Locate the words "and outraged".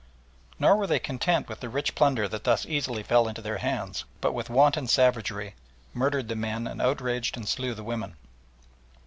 6.65-7.37